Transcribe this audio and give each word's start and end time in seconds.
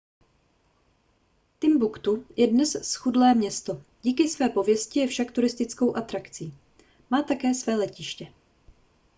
timbuktu 1.59 2.25
je 2.37 2.47
dnes 2.47 2.71
zchudlé 2.81 3.33
město 3.35 3.81
díky 4.03 4.29
své 4.29 4.49
pověsti 4.49 4.99
je 4.99 5.07
však 5.07 5.31
turistickou 5.31 5.95
atrakci 5.97 6.53
má 7.11 7.21
také 7.23 7.53
své 7.53 7.75
letiště 7.75 8.31